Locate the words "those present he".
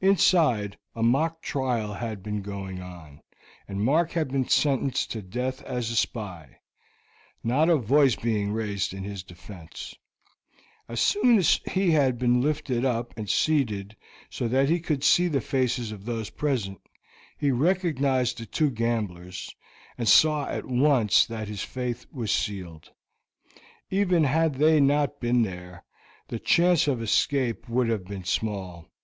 16.06-17.52